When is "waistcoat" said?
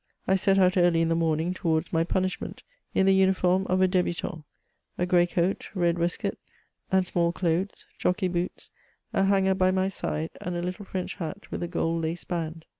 5.99-6.39